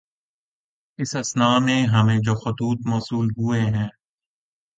اس 0.99 1.15
اثنا 1.15 1.49
میں 1.59 1.81
ہمیں 1.87 2.17
جو 2.17 2.35
خطوط 2.35 2.87
موصول 2.87 3.27
ہوئے 3.37 3.61
ہیں 3.61 3.87